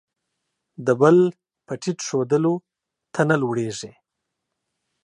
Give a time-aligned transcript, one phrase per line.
[0.85, 1.17] د بل
[1.65, 2.53] په ټیټ ښودلو،
[3.13, 3.91] ته نه لوړېږې.